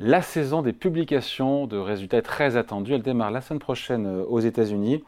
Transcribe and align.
La 0.00 0.22
saison 0.22 0.62
des 0.62 0.72
publications 0.72 1.66
de 1.66 1.76
résultats 1.76 2.18
est 2.18 2.22
très 2.22 2.56
attendue. 2.56 2.94
Elle 2.94 3.02
démarre 3.02 3.32
la 3.32 3.40
semaine 3.40 3.58
prochaine 3.58 4.06
euh, 4.06 4.24
aux 4.26 4.38
États-Unis. 4.38 5.02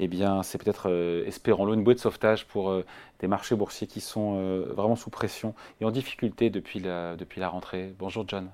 Eh 0.00 0.10
c'est 0.42 0.62
peut-être, 0.62 0.90
euh, 0.90 1.24
espérons-le, 1.24 1.72
une 1.72 1.82
bouée 1.82 1.94
de 1.94 1.98
sauvetage 1.98 2.46
pour 2.46 2.68
euh, 2.68 2.84
des 3.20 3.26
marchés 3.26 3.56
boursiers 3.56 3.86
qui 3.86 4.02
sont 4.02 4.60
vraiment 4.76 4.96
sous 4.96 5.08
pression 5.08 5.54
et 5.80 5.86
en 5.86 5.90
difficulté 5.90 6.50
depuis 6.50 6.80
la 6.80 7.48
rentrée. 7.48 7.94
Bonjour 7.98 8.24
John. 8.28 8.50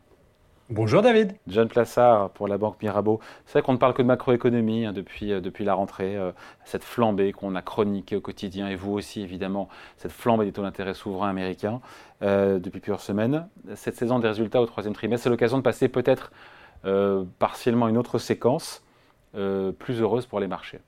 Bonjour 0.72 1.02
David. 1.02 1.32
John 1.48 1.66
Plassard 1.66 2.30
pour 2.30 2.46
la 2.46 2.56
Banque 2.56 2.80
Mirabeau. 2.80 3.18
C'est 3.44 3.54
vrai 3.54 3.62
qu'on 3.62 3.72
ne 3.72 3.78
parle 3.78 3.92
que 3.92 4.02
de 4.02 4.06
macroéconomie 4.06 4.86
hein, 4.86 4.92
depuis, 4.92 5.32
euh, 5.32 5.40
depuis 5.40 5.64
la 5.64 5.74
rentrée, 5.74 6.16
euh, 6.16 6.30
cette 6.64 6.84
flambée 6.84 7.32
qu'on 7.32 7.56
a 7.56 7.60
chroniquée 7.60 8.14
au 8.14 8.20
quotidien, 8.20 8.68
et 8.68 8.76
vous 8.76 8.92
aussi 8.92 9.20
évidemment, 9.20 9.68
cette 9.96 10.12
flambée 10.12 10.44
des 10.44 10.52
taux 10.52 10.62
d'intérêt 10.62 10.94
souverains 10.94 11.28
américains 11.28 11.80
euh, 12.22 12.60
depuis 12.60 12.78
plusieurs 12.78 13.00
semaines. 13.00 13.48
Cette 13.74 13.96
saison 13.96 14.20
des 14.20 14.28
résultats 14.28 14.62
au 14.62 14.66
troisième 14.66 14.94
trimestre, 14.94 15.24
c'est 15.24 15.30
l'occasion 15.30 15.58
de 15.58 15.62
passer 15.62 15.88
peut-être 15.88 16.30
partiellement 17.38 17.88
une 17.88 17.98
autre 17.98 18.18
séquence 18.18 18.82
plus 19.32 20.00
heureuse 20.00 20.24
pour 20.24 20.40
les 20.40 20.46
marchés. 20.46 20.80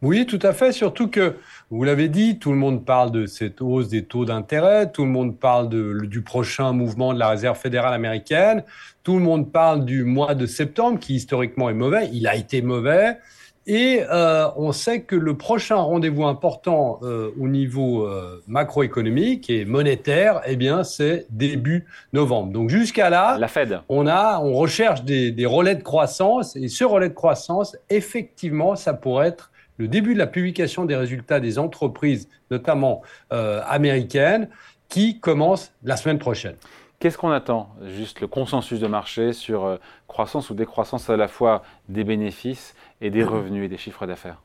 Oui, 0.00 0.26
tout 0.26 0.38
à 0.42 0.52
fait. 0.52 0.70
Surtout 0.70 1.08
que, 1.08 1.36
vous 1.70 1.82
l'avez 1.82 2.08
dit, 2.08 2.38
tout 2.38 2.52
le 2.52 2.56
monde 2.56 2.84
parle 2.84 3.10
de 3.10 3.26
cette 3.26 3.60
hausse 3.60 3.88
des 3.88 4.04
taux 4.04 4.24
d'intérêt, 4.24 4.92
tout 4.92 5.04
le 5.04 5.10
monde 5.10 5.36
parle 5.36 5.68
du 5.68 6.22
prochain 6.22 6.72
mouvement 6.72 7.12
de 7.12 7.18
la 7.18 7.30
Réserve 7.30 7.58
fédérale 7.58 7.94
américaine, 7.94 8.62
tout 9.02 9.18
le 9.18 9.24
monde 9.24 9.50
parle 9.50 9.84
du 9.84 10.04
mois 10.04 10.36
de 10.36 10.46
septembre 10.46 11.00
qui 11.00 11.16
historiquement 11.16 11.68
est 11.68 11.74
mauvais. 11.74 12.08
Il 12.12 12.28
a 12.28 12.36
été 12.36 12.62
mauvais. 12.62 13.18
Et 13.66 14.02
euh, 14.08 14.48
on 14.56 14.72
sait 14.72 15.02
que 15.02 15.14
le 15.14 15.36
prochain 15.36 15.76
rendez-vous 15.76 16.24
important 16.24 17.00
euh, 17.02 17.30
au 17.38 17.48
niveau 17.48 18.06
euh, 18.06 18.42
macroéconomique 18.46 19.50
et 19.50 19.66
monétaire, 19.66 20.40
eh 20.46 20.56
bien, 20.56 20.84
c'est 20.84 21.26
début 21.28 21.84
novembre. 22.14 22.50
Donc 22.50 22.70
jusqu'à 22.70 23.10
là, 23.10 23.36
la 23.38 23.48
Fed. 23.48 23.80
On 23.90 24.06
a, 24.06 24.40
on 24.40 24.54
recherche 24.54 25.02
des, 25.02 25.32
des 25.32 25.44
relais 25.44 25.74
de 25.74 25.82
croissance 25.82 26.56
et 26.56 26.68
ce 26.68 26.84
relais 26.84 27.10
de 27.10 27.14
croissance, 27.14 27.76
effectivement, 27.90 28.74
ça 28.74 28.94
pourrait 28.94 29.28
être 29.28 29.50
le 29.78 29.88
début 29.88 30.14
de 30.14 30.18
la 30.18 30.26
publication 30.26 30.84
des 30.84 30.96
résultats 30.96 31.40
des 31.40 31.58
entreprises, 31.58 32.28
notamment 32.50 33.02
euh, 33.32 33.62
américaines, 33.66 34.48
qui 34.88 35.20
commence 35.20 35.72
la 35.82 35.96
semaine 35.96 36.18
prochaine. 36.18 36.56
Qu'est-ce 36.98 37.16
qu'on 37.16 37.30
attend? 37.30 37.70
Juste 37.96 38.20
le 38.20 38.26
consensus 38.26 38.80
de 38.80 38.86
marché 38.88 39.32
sur 39.32 39.64
euh, 39.64 39.76
croissance 40.08 40.50
ou 40.50 40.54
décroissance 40.54 41.08
à 41.08 41.16
la 41.16 41.28
fois 41.28 41.62
des 41.88 42.02
bénéfices 42.02 42.74
et 43.00 43.10
des 43.10 43.22
revenus 43.22 43.66
et 43.66 43.68
des 43.68 43.76
chiffres 43.76 44.04
d'affaires? 44.06 44.42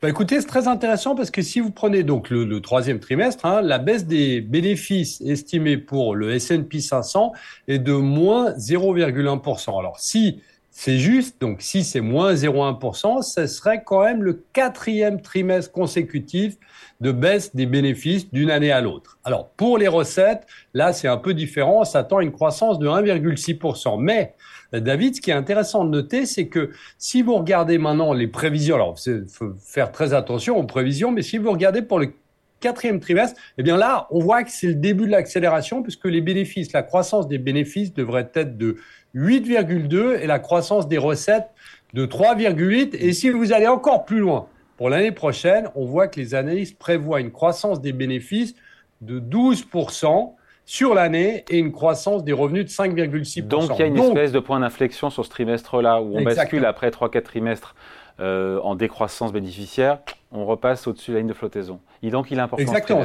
Bah 0.00 0.08
écoutez, 0.08 0.40
c'est 0.40 0.48
très 0.48 0.66
intéressant 0.66 1.14
parce 1.14 1.30
que 1.30 1.42
si 1.42 1.60
vous 1.60 1.70
prenez 1.70 2.02
donc 2.02 2.30
le, 2.30 2.60
troisième 2.60 2.98
trimestre, 2.98 3.46
hein, 3.46 3.62
la 3.62 3.78
baisse 3.78 4.06
des 4.06 4.40
bénéfices 4.40 5.20
estimés 5.20 5.76
pour 5.76 6.16
le 6.16 6.32
S&P 6.32 6.80
500 6.80 7.32
est 7.68 7.78
de 7.78 7.92
moins 7.92 8.50
0,1%. 8.52 9.78
Alors 9.78 10.00
si 10.00 10.40
c'est 10.74 10.96
juste, 10.96 11.38
donc 11.38 11.60
si 11.60 11.84
c'est 11.84 12.00
moins 12.00 12.32
0,1%, 12.32 13.20
ce 13.20 13.46
serait 13.46 13.84
quand 13.84 14.02
même 14.02 14.22
le 14.22 14.42
quatrième 14.54 15.20
trimestre 15.20 15.70
consécutif 15.70 16.56
de 17.02 17.12
baisse 17.12 17.54
des 17.54 17.66
bénéfices 17.66 18.32
d'une 18.32 18.50
année 18.50 18.72
à 18.72 18.80
l'autre. 18.80 19.18
Alors 19.22 19.50
pour 19.50 19.76
les 19.76 19.86
recettes, 19.86 20.46
là 20.72 20.94
c'est 20.94 21.08
un 21.08 21.18
peu 21.18 21.34
différent, 21.34 21.80
on 21.80 21.84
s'attend 21.84 22.18
à 22.18 22.22
une 22.22 22.32
croissance 22.32 22.78
de 22.78 22.88
1,6%. 22.88 24.00
Mais 24.00 24.34
David, 24.72 25.16
ce 25.16 25.20
qui 25.20 25.30
est 25.30 25.34
intéressant 25.34 25.84
de 25.84 25.90
noter, 25.90 26.24
c'est 26.24 26.48
que 26.48 26.70
si 26.96 27.20
vous 27.20 27.36
regardez 27.36 27.76
maintenant 27.76 28.14
les 28.14 28.26
prévisions, 28.26 28.76
alors 28.76 28.96
il 29.06 29.26
faut 29.28 29.52
faire 29.62 29.92
très 29.92 30.14
attention 30.14 30.56
aux 30.56 30.64
prévisions, 30.64 31.12
mais 31.12 31.20
si 31.20 31.36
vous 31.36 31.50
regardez 31.50 31.82
pour 31.82 31.98
le 31.98 32.14
quatrième 32.62 33.00
trimestre, 33.00 33.38
eh 33.58 33.62
bien 33.62 33.76
là, 33.76 34.06
on 34.10 34.20
voit 34.20 34.42
que 34.44 34.50
c'est 34.50 34.68
le 34.68 34.74
début 34.74 35.06
de 35.06 35.10
l'accélération 35.10 35.82
puisque 35.82 36.06
les 36.06 36.22
bénéfices, 36.22 36.72
la 36.72 36.82
croissance 36.82 37.28
des 37.28 37.38
bénéfices 37.38 37.92
devrait 37.92 38.30
être 38.34 38.56
de 38.56 38.76
8,2 39.14 40.20
et 40.20 40.26
la 40.26 40.38
croissance 40.38 40.88
des 40.88 40.98
recettes 40.98 41.50
de 41.92 42.06
3,8. 42.06 42.96
Et 42.98 43.12
si 43.12 43.28
vous 43.28 43.52
allez 43.52 43.66
encore 43.66 44.06
plus 44.06 44.20
loin, 44.20 44.46
pour 44.78 44.88
l'année 44.88 45.12
prochaine, 45.12 45.68
on 45.74 45.84
voit 45.84 46.08
que 46.08 46.18
les 46.18 46.34
analystes 46.34 46.78
prévoient 46.78 47.20
une 47.20 47.30
croissance 47.30 47.80
des 47.80 47.92
bénéfices 47.92 48.54
de 49.02 49.20
12% 49.20 50.32
sur 50.64 50.94
l'année 50.94 51.44
et 51.50 51.58
une 51.58 51.72
croissance 51.72 52.24
des 52.24 52.32
revenus 52.32 52.64
de 52.64 52.70
5,6%. 52.70 53.46
Donc 53.48 53.70
il 53.74 53.80
y 53.80 53.82
a 53.82 53.86
une 53.86 53.98
espèce 53.98 54.32
de 54.32 54.38
point 54.38 54.60
d'inflexion 54.60 55.10
sur 55.10 55.24
ce 55.24 55.30
trimestre-là 55.30 56.00
où 56.00 56.16
on 56.16 56.22
bascule 56.22 56.64
après 56.64 56.90
3-4 56.90 57.22
trimestres 57.22 57.74
euh, 58.20 58.60
en 58.60 58.74
décroissance 58.74 59.32
bénéficiaire, 59.32 60.00
on 60.30 60.46
repasse 60.46 60.86
au-dessus 60.86 61.10
de 61.10 61.16
la 61.16 61.20
ligne 61.20 61.28
de 61.28 61.34
flottaison. 61.34 61.80
Et 62.02 62.10
donc 62.10 62.30
il 62.30 62.38
est 62.38 62.42
important. 62.42 62.62
Exactement. 62.62 63.04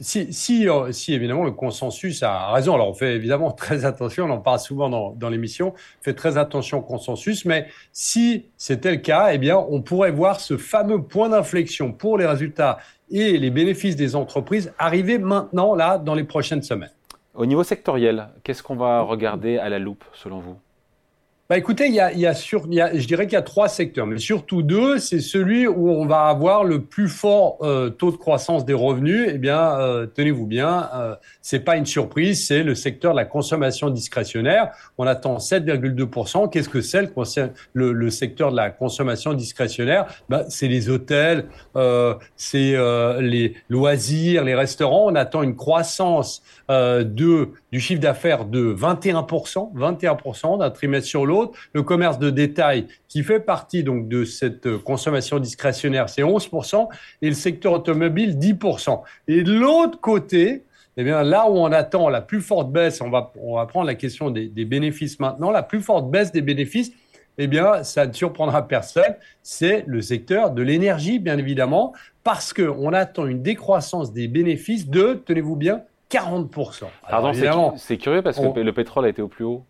Si, 0.00 0.32
si, 0.32 0.68
euh, 0.68 0.90
si, 0.90 1.14
évidemment 1.14 1.44
le 1.44 1.52
consensus 1.52 2.24
a 2.24 2.50
raison, 2.52 2.74
alors 2.74 2.88
on 2.88 2.94
fait 2.94 3.14
évidemment 3.14 3.52
très 3.52 3.84
attention, 3.84 4.24
on 4.24 4.30
en 4.30 4.38
parle 4.38 4.58
souvent 4.58 4.88
dans, 4.88 5.12
dans 5.12 5.28
l'émission, 5.28 5.72
fait 6.00 6.14
très 6.14 6.36
attention 6.36 6.78
au 6.78 6.82
consensus, 6.82 7.44
mais 7.44 7.68
si 7.92 8.46
c'était 8.56 8.90
le 8.90 8.96
cas, 8.96 9.28
eh 9.32 9.38
bien 9.38 9.56
on 9.56 9.82
pourrait 9.82 10.10
voir 10.10 10.40
ce 10.40 10.56
fameux 10.56 11.02
point 11.02 11.28
d'inflexion 11.28 11.92
pour 11.92 12.18
les 12.18 12.26
résultats 12.26 12.78
et 13.10 13.38
les 13.38 13.50
bénéfices 13.50 13.96
des 13.96 14.16
entreprises 14.16 14.72
arriver 14.78 15.18
maintenant, 15.18 15.74
là, 15.74 15.98
dans 15.98 16.14
les 16.14 16.24
prochaines 16.24 16.62
semaines. 16.62 16.90
Au 17.34 17.46
niveau 17.46 17.64
sectoriel, 17.64 18.28
qu'est-ce 18.42 18.62
qu'on 18.62 18.76
va 18.76 19.02
regarder 19.02 19.58
à 19.58 19.68
la 19.68 19.78
loupe 19.78 20.04
selon 20.12 20.38
vous? 20.38 20.56
Bah 21.50 21.58
écoutez, 21.58 21.88
il 21.88 21.94
y 21.94 22.00
a, 22.00 22.10
il 22.10 22.20
y 22.20 22.26
a 22.26 22.32
sur, 22.32 22.64
il 22.68 22.74
y 22.74 22.80
a, 22.80 22.96
je 22.98 23.06
dirais 23.06 23.26
qu'il 23.26 23.34
y 23.34 23.36
a 23.36 23.42
trois 23.42 23.68
secteurs, 23.68 24.06
mais 24.06 24.18
surtout 24.18 24.62
deux. 24.62 24.98
C'est 24.98 25.20
celui 25.20 25.66
où 25.66 25.90
on 25.90 26.06
va 26.06 26.22
avoir 26.22 26.64
le 26.64 26.80
plus 26.80 27.08
fort 27.08 27.58
euh, 27.60 27.90
taux 27.90 28.10
de 28.10 28.16
croissance 28.16 28.64
des 28.64 28.72
revenus. 28.72 29.28
Eh 29.30 29.36
bien, 29.36 29.78
euh, 29.78 30.06
tenez-vous 30.06 30.46
bien, 30.46 30.88
euh, 30.94 31.14
c'est 31.42 31.60
pas 31.60 31.76
une 31.76 31.84
surprise, 31.84 32.46
c'est 32.46 32.62
le 32.62 32.74
secteur 32.74 33.12
de 33.12 33.18
la 33.18 33.26
consommation 33.26 33.90
discrétionnaire. 33.90 34.70
On 34.96 35.06
attend 35.06 35.36
7,2%. 35.36 36.48
Qu'est-ce 36.48 36.70
que 36.70 36.80
c'est 36.80 37.10
le, 37.74 37.92
le, 37.92 38.10
secteur 38.10 38.50
de 38.50 38.56
la 38.56 38.70
consommation 38.70 39.34
discrétionnaire? 39.34 40.06
Bah, 40.30 40.44
C'est 40.48 40.68
les 40.68 40.88
hôtels, 40.88 41.44
euh, 41.76 42.14
c'est 42.36 42.74
euh, 42.74 43.20
les 43.20 43.54
loisirs, 43.68 44.44
les 44.44 44.54
restaurants. 44.54 45.10
On 45.10 45.14
attend 45.14 45.42
une 45.42 45.56
croissance 45.56 46.42
euh, 46.70 47.04
de 47.04 47.50
du 47.74 47.80
chiffre 47.80 48.00
d'affaires 48.00 48.44
de 48.44 48.72
21%, 48.72 49.74
21% 49.74 50.60
d'un 50.60 50.70
trimestre 50.70 51.08
sur 51.08 51.26
l'autre. 51.26 51.58
Le 51.72 51.82
commerce 51.82 52.20
de 52.20 52.30
détail, 52.30 52.86
qui 53.08 53.24
fait 53.24 53.40
partie 53.40 53.82
donc 53.82 54.06
de 54.06 54.24
cette 54.24 54.76
consommation 54.76 55.40
discrétionnaire, 55.40 56.08
c'est 56.08 56.22
11%, 56.22 56.86
et 57.20 57.28
le 57.28 57.34
secteur 57.34 57.72
automobile, 57.72 58.38
10%. 58.38 59.02
Et 59.26 59.42
de 59.42 59.52
l'autre 59.52 60.00
côté, 60.00 60.62
eh 60.96 61.02
bien, 61.02 61.24
là 61.24 61.50
où 61.50 61.56
on 61.56 61.72
attend 61.72 62.08
la 62.08 62.20
plus 62.20 62.42
forte 62.42 62.70
baisse, 62.70 63.00
on 63.00 63.10
va, 63.10 63.32
on 63.42 63.56
va 63.56 63.66
prendre 63.66 63.86
la 63.86 63.96
question 63.96 64.30
des, 64.30 64.46
des 64.46 64.64
bénéfices 64.64 65.18
maintenant, 65.18 65.50
la 65.50 65.64
plus 65.64 65.80
forte 65.80 66.08
baisse 66.08 66.30
des 66.30 66.42
bénéfices, 66.42 66.92
eh 67.38 67.48
bien, 67.48 67.82
ça 67.82 68.06
ne 68.06 68.12
surprendra 68.12 68.68
personne, 68.68 69.16
c'est 69.42 69.82
le 69.88 70.00
secteur 70.00 70.52
de 70.52 70.62
l'énergie, 70.62 71.18
bien 71.18 71.38
évidemment, 71.38 71.92
parce 72.22 72.52
qu'on 72.52 72.92
attend 72.92 73.26
une 73.26 73.42
décroissance 73.42 74.12
des 74.12 74.28
bénéfices 74.28 74.88
de, 74.88 75.20
tenez-vous 75.26 75.56
bien, 75.56 75.82
40%. 76.18 76.84
Pardon, 77.08 77.74
c'est 77.76 77.98
curieux 77.98 78.22
parce 78.22 78.38
que 78.38 78.60
le 78.60 78.72
pétrole 78.72 79.06
a 79.06 79.08
été 79.08 79.22
au 79.22 79.28
plus 79.28 79.44
haut. 79.44 79.64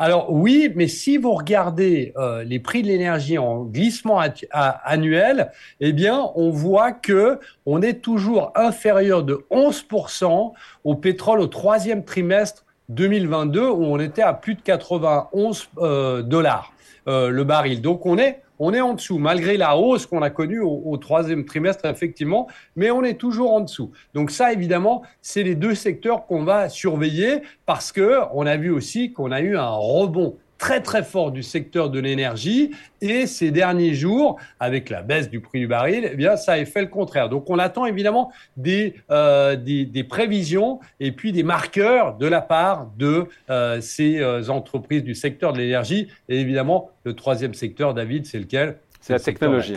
Alors 0.00 0.32
oui, 0.32 0.72
mais 0.76 0.86
si 0.86 1.16
vous 1.16 1.32
regardez 1.32 2.12
euh, 2.16 2.44
les 2.44 2.60
prix 2.60 2.82
de 2.82 2.86
l'énergie 2.86 3.36
en 3.36 3.64
glissement 3.64 4.22
annuel, 4.52 5.50
eh 5.80 5.92
bien, 5.92 6.30
on 6.36 6.50
voit 6.50 6.92
que 6.92 7.40
on 7.66 7.82
est 7.82 8.00
toujours 8.00 8.52
inférieur 8.54 9.24
de 9.24 9.44
11% 9.50 10.52
au 10.84 10.94
pétrole 10.94 11.40
au 11.40 11.48
troisième 11.48 12.04
trimestre 12.04 12.64
2022 12.90 13.68
où 13.68 13.84
on 13.84 13.98
était 13.98 14.22
à 14.22 14.34
plus 14.34 14.54
de 14.54 14.60
91 14.60 15.68
euh, 15.78 16.22
dollars 16.22 16.72
euh, 17.08 17.30
le 17.30 17.42
baril. 17.42 17.82
Donc 17.82 18.06
on 18.06 18.18
est 18.18 18.40
on 18.58 18.74
est 18.74 18.80
en 18.80 18.94
dessous, 18.94 19.18
malgré 19.18 19.56
la 19.56 19.76
hausse 19.76 20.06
qu'on 20.06 20.22
a 20.22 20.30
connue 20.30 20.60
au, 20.60 20.96
troisième 20.96 21.44
trimestre, 21.44 21.84
effectivement, 21.84 22.48
mais 22.76 22.90
on 22.90 23.02
est 23.04 23.14
toujours 23.14 23.52
en 23.52 23.60
dessous. 23.60 23.92
Donc 24.14 24.30
ça, 24.30 24.52
évidemment, 24.52 25.02
c'est 25.22 25.42
les 25.42 25.54
deux 25.54 25.74
secteurs 25.74 26.26
qu'on 26.26 26.44
va 26.44 26.68
surveiller 26.68 27.42
parce 27.66 27.92
que 27.92 28.20
on 28.32 28.46
a 28.46 28.56
vu 28.56 28.70
aussi 28.70 29.12
qu'on 29.12 29.30
a 29.30 29.40
eu 29.40 29.56
un 29.56 29.68
rebond 29.68 30.36
très 30.58 30.82
très 30.82 31.04
fort 31.04 31.30
du 31.30 31.42
secteur 31.42 31.88
de 31.88 32.00
l'énergie 32.00 32.72
et 33.00 33.26
ces 33.26 33.50
derniers 33.50 33.94
jours, 33.94 34.38
avec 34.58 34.90
la 34.90 35.02
baisse 35.02 35.30
du 35.30 35.40
prix 35.40 35.60
du 35.60 35.68
baril, 35.68 36.10
eh 36.12 36.16
bien 36.16 36.36
ça 36.36 36.52
a 36.52 36.64
fait 36.64 36.80
le 36.80 36.88
contraire. 36.88 37.28
Donc 37.28 37.48
on 37.48 37.58
attend 37.58 37.86
évidemment 37.86 38.32
des, 38.56 38.96
euh, 39.10 39.56
des, 39.56 39.86
des, 39.86 40.04
prévisions 40.04 40.80
et 40.98 41.12
puis 41.12 41.32
des 41.32 41.44
marqueurs 41.44 42.16
de 42.16 42.26
la 42.26 42.40
part 42.40 42.90
de 42.98 43.26
euh, 43.50 43.80
ces 43.80 44.18
euh, 44.18 44.48
entreprises 44.48 45.04
du 45.04 45.14
secteur 45.14 45.52
de 45.52 45.58
l'énergie. 45.58 46.08
Et 46.28 46.40
évidemment, 46.40 46.90
le 47.04 47.14
troisième 47.14 47.54
secteur, 47.54 47.94
David, 47.94 48.26
c'est 48.26 48.38
lequel? 48.38 48.78
C'est 49.00 49.12
la 49.12 49.20
technologie. 49.20 49.74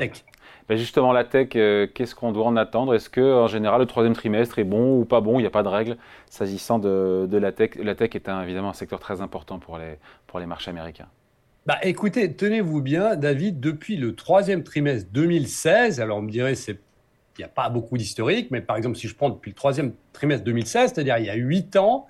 Ben 0.69 0.77
justement, 0.77 1.11
la 1.11 1.23
tech, 1.23 1.49
euh, 1.55 1.87
qu'est-ce 1.87 2.15
qu'on 2.15 2.31
doit 2.31 2.45
en 2.45 2.55
attendre? 2.55 2.95
Est-ce 2.95 3.09
que, 3.09 3.21
en 3.21 3.47
général, 3.47 3.81
le 3.81 3.87
troisième 3.87 4.13
trimestre 4.13 4.59
est 4.59 4.63
bon 4.63 4.99
ou 4.99 5.05
pas 5.05 5.21
bon? 5.21 5.39
Il 5.39 5.41
n'y 5.41 5.47
a 5.47 5.51
pas 5.51 5.63
de 5.63 5.67
règle 5.67 5.97
s'agissant 6.29 6.79
de, 6.79 7.27
la 7.31 7.51
tech. 7.51 7.71
La 7.75 7.95
tech 7.95 8.11
est 8.15 8.29
évidemment 8.43 8.69
un 8.69 8.73
secteur 8.73 8.99
très 8.99 9.21
important 9.21 9.59
pour 9.59 9.77
les, 9.77 9.97
pour 10.27 10.39
les 10.39 10.45
marchés 10.45 10.69
américains. 10.71 11.07
Bah, 11.65 11.77
écoutez, 11.83 12.33
tenez-vous 12.33 12.81
bien, 12.81 13.15
David, 13.15 13.59
depuis 13.59 13.97
le 13.97 14.15
troisième 14.15 14.63
trimestre 14.63 15.09
2016, 15.11 16.01
alors 16.01 16.17
on 16.17 16.23
me 16.23 16.31
dirait 16.31 16.55
c'est 16.55 16.79
il 17.37 17.41
n'y 17.41 17.45
a 17.45 17.49
pas 17.49 17.69
beaucoup 17.69 17.97
d'historique, 17.97 18.51
mais 18.51 18.61
par 18.61 18.77
exemple, 18.77 18.97
si 18.97 19.07
je 19.07 19.15
prends 19.15 19.29
depuis 19.29 19.51
le 19.51 19.55
troisième 19.55 19.93
trimestre 20.13 20.43
2016, 20.43 20.91
c'est-à-dire 20.93 21.17
il 21.17 21.25
y 21.25 21.29
a 21.29 21.35
huit 21.35 21.75
ans, 21.75 22.07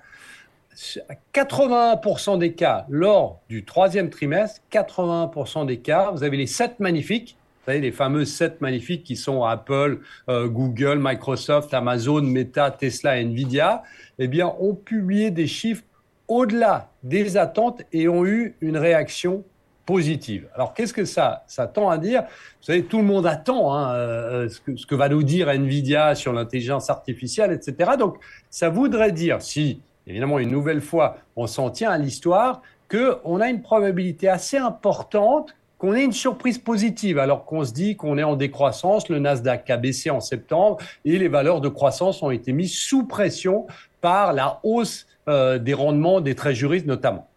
81% 1.34 2.38
des 2.38 2.54
cas, 2.54 2.86
lors 2.88 3.40
du 3.48 3.64
troisième 3.64 4.10
trimestre, 4.10 4.60
81% 4.72 5.66
des 5.66 5.78
cas, 5.78 6.10
vous 6.10 6.24
avez 6.24 6.36
les 6.36 6.46
7 6.46 6.80
magnifiques, 6.80 7.36
vous 7.62 7.70
savez, 7.70 7.80
les 7.80 7.92
fameuses 7.92 8.32
7 8.32 8.60
magnifiques 8.60 9.04
qui 9.04 9.14
sont 9.14 9.44
Apple, 9.44 10.00
euh, 10.28 10.48
Google, 10.48 10.98
Microsoft, 11.00 11.72
Amazon, 11.72 12.20
Meta, 12.20 12.72
Tesla 12.72 13.20
Nvidia, 13.20 13.84
eh 14.18 14.26
bien, 14.26 14.52
ont 14.58 14.74
publié 14.74 15.30
des 15.30 15.46
chiffres 15.46 15.84
au-delà 16.26 16.90
des 17.04 17.36
attentes 17.36 17.82
et 17.92 18.08
ont 18.08 18.26
eu 18.26 18.56
une 18.62 18.76
réaction 18.76 19.44
positive. 19.86 20.48
Alors, 20.56 20.74
qu'est-ce 20.74 20.92
que 20.92 21.04
ça, 21.04 21.44
ça 21.46 21.68
tend 21.68 21.88
à 21.88 21.98
dire? 21.98 22.22
Vous 22.22 22.66
savez, 22.66 22.82
tout 22.82 22.98
le 22.98 23.04
monde 23.04 23.26
attend 23.26 23.72
hein, 23.72 23.94
euh, 23.94 24.48
ce, 24.48 24.60
que, 24.60 24.74
ce, 24.74 24.84
que, 24.84 24.96
va 24.96 25.08
nous 25.08 25.22
dire 25.22 25.48
Nvidia 25.48 26.16
sur 26.16 26.32
l'intelligence 26.32 26.90
artificielle, 26.90 27.52
etc. 27.52 27.92
Donc, 27.96 28.16
ça 28.50 28.70
voudrait 28.70 29.12
dire, 29.12 29.40
si, 29.40 29.80
évidemment, 30.08 30.40
une 30.40 30.50
nouvelle 30.50 30.80
fois, 30.80 31.18
on 31.36 31.46
s'en 31.46 31.70
tient 31.70 31.90
à 31.90 31.98
l'histoire, 31.98 32.60
qu'on 32.90 33.40
a 33.40 33.48
une 33.48 33.62
probabilité 33.62 34.28
assez 34.28 34.58
importante 34.58 35.54
qu'on 35.82 35.94
ait 35.94 36.04
une 36.04 36.12
surprise 36.12 36.58
positive, 36.58 37.18
alors 37.18 37.44
qu'on 37.44 37.64
se 37.64 37.72
dit 37.72 37.96
qu'on 37.96 38.16
est 38.16 38.22
en 38.22 38.36
décroissance, 38.36 39.08
le 39.08 39.18
Nasdaq 39.18 39.68
a 39.68 39.76
baissé 39.76 40.10
en 40.10 40.20
septembre 40.20 40.78
et 41.04 41.18
les 41.18 41.26
valeurs 41.26 41.60
de 41.60 41.68
croissance 41.68 42.22
ont 42.22 42.30
été 42.30 42.52
mises 42.52 42.72
sous 42.72 43.04
pression 43.04 43.66
par 44.00 44.32
la 44.32 44.60
hausse 44.62 45.08
euh, 45.28 45.58
des 45.58 45.74
rendements 45.74 46.20
des 46.20 46.36
juristes 46.54 46.86
notamment. 46.86 47.28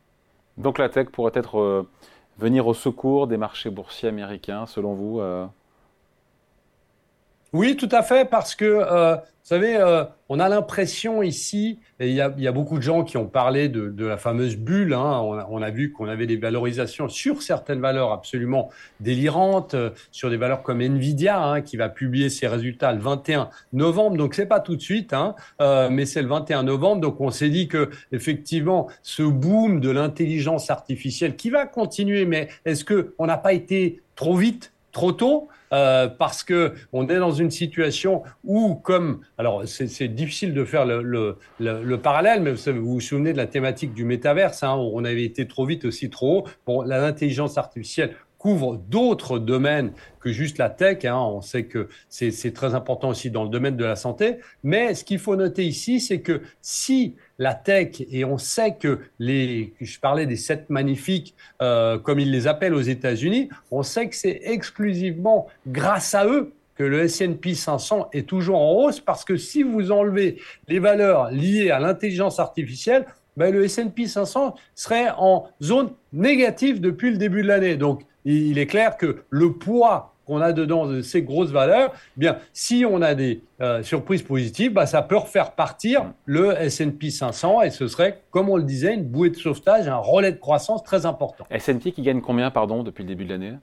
Donc 0.58 0.78
la 0.78 0.90
tech 0.90 1.08
pourrait 1.10 1.32
être 1.34 1.58
euh, 1.58 1.90
venir 2.38 2.68
au 2.68 2.76
secours 2.76 3.26
des 3.26 3.38
marchés 3.38 3.72
boursiers 3.72 4.10
américains, 4.10 4.68
selon 4.68 4.94
vous 4.94 5.22
euh 5.22 5.48
Oui, 7.56 7.78
tout 7.78 7.88
à 7.94 8.04
fait, 8.04 8.30
parce 8.30 8.54
que, 8.54 8.66
euh, 8.66 9.16
vous 9.16 9.22
savez, 9.42 9.78
euh, 9.78 10.04
on 10.28 10.42
a 10.42 10.50
l'impression 10.50 11.24
ici, 11.24 11.80
et 12.02 12.10
il 12.10 12.14
y, 12.14 12.20
a, 12.20 12.52
beaucoup 12.52 12.76
de 12.76 12.84
gens 12.84 13.06
qui 13.06 13.16
ont 13.16 13.28
parlé 13.28 13.70
de, 13.70 14.06
la 14.06 14.18
fameuse 14.18 14.58
bulle, 14.58 14.94
hein, 14.94 15.22
on, 15.24 15.38
a, 15.38 15.48
on, 15.50 15.62
a, 15.62 15.70
vu 15.70 15.94
qu'on 15.94 16.10
avait 16.10 16.28
des 16.28 16.36
valorisations 16.36 17.08
sur 17.08 17.42
certaines 17.42 17.80
valeurs 17.80 18.12
absolument 18.12 18.72
délirantes, 19.00 19.74
sur 20.12 20.30
des 20.30 20.36
valeurs 20.36 20.64
comme 20.64 20.82
Nvidia, 20.82 21.42
hein, 21.42 21.62
qui 21.62 21.78
va 21.78 21.88
publier 21.88 22.30
ses 22.30 22.48
résultats 22.48 22.92
le 22.92 23.00
21 23.00 23.50
novembre, 23.72 24.18
donc 24.18 24.34
c'est 24.34 24.48
pas 24.48 24.60
tout 24.60 24.76
de 24.76 24.82
suite, 24.82 25.14
hein, 25.14 25.34
mais 25.90 26.06
c'est 26.06 26.22
le 26.22 26.28
21 26.28 26.64
novembre, 26.64 27.00
donc 27.00 27.22
on 27.22 27.32
s'est 27.32 27.50
dit 27.50 27.70
que 27.70 27.90
effectivement, 28.12 28.90
ce 29.02 29.24
boom 29.24 29.80
de 29.80 29.92
l'intelligence 29.92 30.70
artificielle 30.70 31.38
qui 31.38 31.52
va 31.52 31.66
continuer, 31.66 32.26
mais 32.26 32.50
est-ce 32.66 32.84
qu'on 32.84 33.26
n'a 33.26 33.38
pas 33.38 33.54
été 33.54 34.02
trop 34.18 34.36
vite 34.36 34.74
trop 34.96 35.12
tôt 35.12 35.50
euh, 35.74 36.08
parce 36.08 36.42
que 36.46 36.74
on 36.94 37.10
est 37.10 37.18
dans 37.18 37.34
une 37.34 37.52
situation 37.52 38.24
où, 38.46 38.76
comme 38.76 39.20
alors 39.38 39.64
c'est 39.66 40.08
difficile 40.08 40.54
de 40.54 40.64
faire 40.64 40.86
le, 40.86 41.02
le, 41.02 41.38
le, 41.60 41.84
le 41.84 41.98
parallèle, 41.98 42.42
mais 42.42 42.54
vous, 42.54 42.86
vous, 42.86 43.02
souvenez 43.02 43.34
de 43.34 43.38
la 43.38 43.46
thématique 43.46 43.94
du 43.94 44.06
métaverse, 44.06 44.64
hein, 44.64 44.74
on 44.76 45.04
avait 45.04 45.26
été 45.26 45.48
trop 45.48 45.66
vite 45.66 45.84
aussi 45.84 46.10
trop 46.10 46.40
haut. 46.40 46.48
Bon, 46.66 46.82
l'intelligence 46.82 47.58
artificielle 47.58 48.16
couvre 48.46 48.78
d'autres 48.78 49.40
domaines 49.40 49.92
que 50.20 50.32
juste 50.32 50.60
la 50.60 50.70
tech. 50.70 51.04
Hein. 51.04 51.18
On 51.18 51.42
sait 51.42 51.64
que 51.64 51.90
c'est 52.10 52.54
très 52.54 52.76
important 52.76 53.10
aussi 53.10 53.32
dans 53.32 53.44
le 53.44 53.50
domaine 53.50 53.76
de 53.76 53.84
la 53.84 53.96
santé. 53.96 54.38
Mais 54.64 54.94
ce 54.94 55.04
qu'il 55.04 55.18
faut 55.18 55.36
noter 55.36 55.66
ici, 55.66 56.00
c'est 56.00 56.22
que 56.22 56.44
si 56.62 57.16
la 57.40 57.56
tech, 57.56 58.04
et 58.08 58.24
on 58.24 58.38
sait 58.38 58.76
que 58.76 59.00
les, 59.18 59.74
je 59.82 60.00
parlais 60.00 60.28
des 60.28 60.36
sept 60.36 60.70
magnifiques, 60.70 61.34
euh, 61.64 61.98
comme 61.98 62.20
ils 62.20 62.30
les 62.30 62.46
appellent 62.46 62.76
aux 62.76 62.82
États-Unis, 62.82 63.50
on 63.72 63.82
sait 63.82 64.10
que 64.10 64.16
c'est 64.16 64.42
exclusivement 64.44 65.48
grâce 65.66 66.14
à 66.14 66.28
eux 66.28 66.54
que 66.76 66.84
le 66.84 67.00
S&P 67.06 67.56
500 67.56 68.10
est 68.14 68.30
toujours 68.30 68.60
en 68.60 68.74
hausse 68.74 69.00
parce 69.00 69.26
que 69.26 69.38
si 69.38 69.64
vous 69.64 69.92
enlevez 69.92 70.40
les 70.68 70.78
valeurs 70.78 71.32
liées 71.32 71.72
à 71.72 71.80
l'intelligence 71.80 72.38
artificielle, 72.40 73.08
ben 73.38 73.52
le 73.52 73.64
S&P 73.64 74.06
500 74.06 74.54
serait 74.76 75.10
en 75.18 75.48
zone 75.64 75.90
négative 76.14 76.80
depuis 76.80 77.10
le 77.10 77.18
début 77.18 77.42
de 77.42 77.48
l'année. 77.48 77.76
Donc, 77.76 78.04
il 78.26 78.58
est 78.58 78.68
clair 78.68 78.98
que 78.98 79.24
le 79.30 79.54
poids 79.54 80.16
qu'on 80.26 80.42
a 80.42 80.54
dedans 80.54 80.88
de 80.88 81.02
ces 81.02 81.22
grosses 81.22 81.52
valeurs, 81.52 81.92
eh 81.94 82.20
bien, 82.20 82.38
si 82.52 82.86
on 82.90 83.02
a 83.02 83.14
des 83.14 83.42
euh, 83.62 83.84
surprises 83.84 84.24
positives, 84.24 84.74
bah, 84.74 84.88
ça 84.88 85.02
peut 85.02 85.18
refaire 85.18 85.52
partir 85.52 86.12
le 86.26 86.60
S&P 86.60 87.12
500 87.12 87.62
et 87.62 87.70
ce 87.70 87.88
serait, 87.88 88.24
comme 88.32 88.50
on 88.50 88.58
le 88.58 88.64
disait, 88.64 88.96
une 88.96 89.04
bouée 89.04 89.30
de 89.30 89.36
sauvetage, 89.36 89.88
un 89.88 89.98
relais 89.98 90.32
de 90.32 90.38
croissance 90.38 90.84
très 90.84 91.06
important. 91.06 91.46
S&P 91.52 91.92
qui 91.92 92.02
gagne 92.02 92.22
combien, 92.22 92.50
pardon, 92.52 92.84
depuis 92.84 93.04
le 93.04 93.10
début 93.10 93.26
de 93.26 93.30
l'année? 93.30 93.54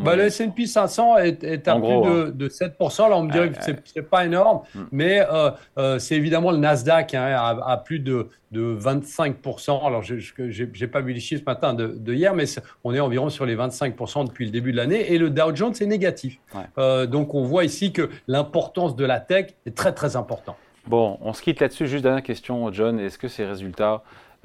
Bah, 0.00 0.16
le 0.16 0.24
S&P 0.24 0.66
500 0.66 1.18
est, 1.18 1.44
est 1.44 1.68
à 1.68 1.78
gros, 1.78 2.02
plus 2.02 2.10
hein. 2.10 2.24
de, 2.26 2.30
de, 2.30 2.48
7%. 2.48 3.08
Là, 3.08 3.16
on 3.16 3.22
me 3.24 3.32
dirait 3.32 3.50
que 3.50 3.56
c'est 3.84 4.02
pas 4.02 4.24
énorme, 4.24 4.60
mm. 4.74 4.80
mais 4.92 5.20
euh, 5.20 5.50
euh, 5.78 5.98
c'est 5.98 6.16
évidemment 6.16 6.50
le 6.50 6.58
Nasdaq 6.58 7.14
hein, 7.14 7.34
à, 7.36 7.72
à, 7.72 7.76
plus 7.76 7.98
de, 7.98 8.28
de 8.52 8.76
25%. 8.78 9.86
Alors, 9.86 10.02
je 10.02 10.14
n'ai 10.14 10.86
pas 10.86 11.00
vu 11.00 11.12
les 11.12 11.20
chiffres 11.20 11.42
ce 11.44 11.50
matin 11.50 11.74
de, 11.74 11.86
de 11.86 12.14
hier, 12.14 12.34
mais 12.34 12.44
on 12.84 12.94
est 12.94 13.00
environ 13.00 13.28
sur 13.28 13.46
les 13.46 13.56
25% 13.56 14.26
depuis 14.26 14.46
le 14.46 14.50
début 14.50 14.72
de 14.72 14.76
l'année. 14.76 15.12
Et 15.12 15.18
le 15.18 15.30
Dow 15.30 15.54
Jones 15.54 15.74
est 15.80 15.86
négatif. 15.86 16.38
Ouais. 16.54 16.62
Euh, 16.78 17.06
donc, 17.06 17.34
on 17.34 17.44
voit 17.44 17.64
ici 17.64 17.92
que 17.92 18.10
l'importance 18.28 18.96
de 18.96 19.04
la 19.04 19.20
tech 19.20 19.54
est 19.66 19.76
très, 19.76 19.92
très 19.92 20.16
importante. 20.16 20.56
Bon, 20.86 21.18
on 21.20 21.32
se 21.32 21.42
quitte 21.42 21.60
là-dessus. 21.60 21.86
Juste 21.86 22.04
dernière 22.04 22.22
question, 22.22 22.72
John. 22.72 23.00
Est-ce 23.00 23.18
que 23.18 23.28
ces 23.28 23.44
résultats 23.44 24.02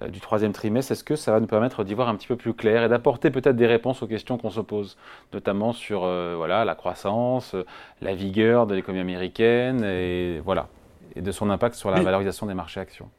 du 0.09 0.19
troisième 0.19 0.51
trimestre, 0.51 0.91
est-ce 0.91 1.03
que 1.03 1.15
ça 1.15 1.31
va 1.31 1.39
nous 1.39 1.47
permettre 1.47 1.83
d'y 1.83 1.93
voir 1.93 2.09
un 2.09 2.15
petit 2.15 2.27
peu 2.27 2.35
plus 2.35 2.53
clair 2.53 2.83
et 2.83 2.89
d'apporter 2.89 3.29
peut-être 3.29 3.55
des 3.55 3.67
réponses 3.67 4.01
aux 4.01 4.07
questions 4.07 4.37
qu'on 4.37 4.49
se 4.49 4.61
pose, 4.61 4.97
notamment 5.33 5.73
sur 5.73 6.03
euh, 6.05 6.33
voilà, 6.35 6.65
la 6.65 6.75
croissance, 6.75 7.53
euh, 7.53 7.65
la 8.01 8.15
vigueur 8.15 8.65
de 8.67 8.73
l'économie 8.73 9.01
américaine 9.01 9.83
et, 9.83 10.39
voilà, 10.43 10.67
et 11.15 11.21
de 11.21 11.31
son 11.31 11.49
impact 11.49 11.75
sur 11.75 11.91
la 11.91 11.97
Mais- 11.97 12.03
valorisation 12.03 12.47
des 12.47 12.53
marchés 12.55 12.79
actions? 12.79 13.09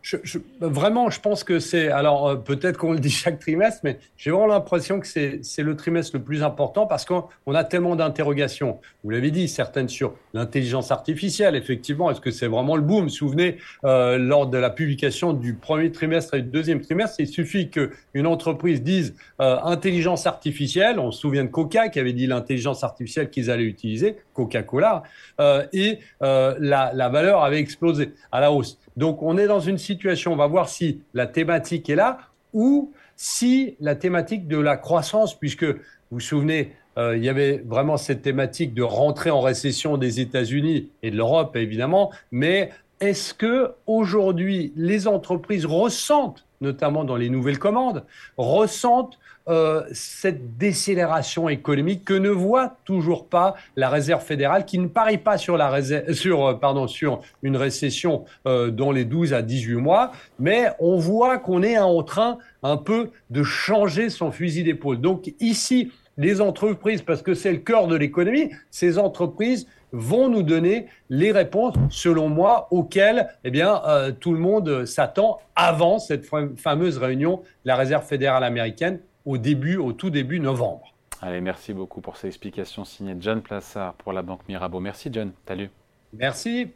Je, 0.00 0.16
je- 0.22 0.38
vraiment, 0.60 1.10
je 1.10 1.20
pense 1.20 1.42
que 1.44 1.58
c'est. 1.58 1.88
Alors, 1.88 2.28
euh, 2.28 2.36
peut-être 2.36 2.78
qu'on 2.78 2.92
le 2.92 3.00
dit 3.00 3.10
chaque 3.10 3.40
trimestre, 3.40 3.80
mais 3.82 3.98
j'ai 4.16 4.30
vraiment 4.30 4.46
l'impression 4.46 5.00
que 5.00 5.06
c'est 5.06 5.40
le 5.58 5.76
trimestre 5.76 6.16
le 6.16 6.22
plus 6.22 6.42
important 6.42 6.86
parce 6.86 7.04
qu'on 7.04 7.24
on 7.46 7.54
a 7.54 7.64
tellement 7.64 7.96
d'interrogations. 7.96 8.78
Vous 9.02 9.10
l'avez 9.10 9.30
dit, 9.32 9.48
certaines 9.48 9.88
sur 9.88 10.14
l'intelligence 10.34 10.92
artificielle, 10.92 11.56
effectivement. 11.56 12.10
Est-ce 12.10 12.20
que 12.20 12.30
c'est 12.30 12.46
vraiment 12.46 12.76
le 12.76 12.82
boom? 12.82 13.10
Souvenez, 13.10 13.58
euh, 13.84 14.18
lors 14.18 14.46
de 14.46 14.56
la 14.56 14.70
publication 14.70 15.32
du 15.32 15.54
premier 15.54 15.90
trimestre 15.90 16.34
et 16.34 16.42
du 16.42 16.48
deuxième 16.48 16.80
trimestre, 16.80 17.16
il 17.18 17.26
suffit 17.26 17.68
qu'une 17.68 18.26
entreprise 18.26 18.82
dise 18.82 19.14
euh, 19.40 19.58
intelligence 19.64 20.26
artificielle. 20.26 21.00
On 21.00 21.10
se 21.10 21.20
souvient 21.20 21.44
de 21.44 21.50
Coca 21.50 21.88
qui 21.88 21.98
avait 21.98 22.12
dit 22.14 22.28
l'intelligence 22.28 22.84
artificielle 22.84 23.30
qu'ils 23.30 23.50
allaient 23.50 23.64
utiliser, 23.64 24.16
Coca-Cola, 24.32 25.02
euh, 25.40 25.66
et 25.72 25.98
euh, 26.22 26.54
la, 26.60 26.92
la 26.94 27.08
valeur 27.08 27.42
avait 27.42 27.58
explosé 27.58 28.12
à 28.30 28.40
la 28.40 28.52
hausse. 28.52 28.78
Donc, 28.98 29.22
on 29.22 29.38
est 29.38 29.46
dans 29.46 29.60
une 29.60 29.78
situation, 29.78 30.32
on 30.32 30.36
va 30.36 30.48
voir 30.48 30.68
si 30.68 31.02
la 31.14 31.28
thématique 31.28 31.88
est 31.88 31.94
là 31.94 32.18
ou 32.52 32.92
si 33.14 33.76
la 33.78 33.94
thématique 33.94 34.48
de 34.48 34.58
la 34.58 34.76
croissance, 34.76 35.38
puisque 35.38 35.62
vous 35.62 35.76
vous 36.10 36.20
souvenez, 36.20 36.72
euh, 36.96 37.16
il 37.16 37.24
y 37.24 37.28
avait 37.28 37.62
vraiment 37.64 37.96
cette 37.96 38.22
thématique 38.22 38.74
de 38.74 38.82
rentrer 38.82 39.30
en 39.30 39.40
récession 39.40 39.98
des 39.98 40.18
États-Unis 40.18 40.90
et 41.04 41.12
de 41.12 41.16
l'Europe, 41.16 41.54
évidemment, 41.54 42.10
mais 42.32 42.70
est-ce 42.98 43.34
que 43.34 43.70
aujourd'hui 43.86 44.72
les 44.74 45.06
entreprises 45.06 45.64
ressentent, 45.64 46.44
notamment 46.60 47.04
dans 47.04 47.16
les 47.16 47.30
nouvelles 47.30 47.58
commandes, 47.58 48.04
ressentent 48.36 49.18
euh, 49.48 49.82
cette 49.92 50.58
décélération 50.58 51.48
économique 51.48 52.04
que 52.04 52.12
ne 52.12 52.28
voit 52.28 52.76
toujours 52.84 53.26
pas 53.28 53.54
la 53.76 53.88
Réserve 53.88 54.22
fédérale, 54.22 54.66
qui 54.66 54.78
ne 54.78 54.88
parie 54.88 55.16
pas 55.16 55.38
sur, 55.38 55.56
la 55.56 55.70
réserve, 55.70 56.12
sur, 56.12 56.46
euh, 56.46 56.54
pardon, 56.54 56.86
sur 56.86 57.22
une 57.42 57.56
récession 57.56 58.26
euh, 58.46 58.70
dans 58.70 58.92
les 58.92 59.06
12 59.06 59.32
à 59.32 59.40
18 59.40 59.76
mois, 59.76 60.12
mais 60.38 60.66
on 60.80 60.98
voit 60.98 61.38
qu'on 61.38 61.62
est 61.62 61.78
en 61.78 62.02
train 62.02 62.36
un 62.62 62.76
peu 62.76 63.10
de 63.30 63.42
changer 63.42 64.10
son 64.10 64.30
fusil 64.32 64.64
d'épaule. 64.64 65.00
Donc 65.00 65.32
ici, 65.40 65.92
les 66.18 66.40
entreprises, 66.42 67.00
parce 67.00 67.22
que 67.22 67.32
c'est 67.32 67.52
le 67.52 67.58
cœur 67.58 67.86
de 67.86 67.96
l'économie, 67.96 68.50
ces 68.70 68.98
entreprises 68.98 69.66
vont 69.92 70.28
nous 70.28 70.42
donner 70.42 70.86
les 71.10 71.32
réponses, 71.32 71.74
selon 71.90 72.28
moi, 72.28 72.68
auxquelles 72.70 73.28
eh 73.44 73.50
bien, 73.50 73.82
euh, 73.86 74.12
tout 74.12 74.32
le 74.32 74.38
monde 74.38 74.84
s'attend 74.84 75.38
avant 75.56 75.98
cette 75.98 76.26
fameuse 76.56 76.98
réunion 76.98 77.38
de 77.38 77.68
la 77.68 77.76
Réserve 77.76 78.04
fédérale 78.04 78.44
américaine 78.44 79.00
au 79.24 79.38
début, 79.38 79.76
au 79.76 79.92
tout 79.92 80.10
début 80.10 80.40
novembre. 80.40 80.94
Allez, 81.20 81.40
merci 81.40 81.72
beaucoup 81.72 82.00
pour 82.00 82.16
ces 82.16 82.28
explications 82.28 82.84
signées 82.84 83.16
John 83.18 83.42
Plassard 83.42 83.94
pour 83.94 84.12
la 84.12 84.22
Banque 84.22 84.46
Mirabeau. 84.48 84.80
Merci 84.80 85.10
John, 85.12 85.32
salut. 85.46 85.70
Merci. 86.12 86.68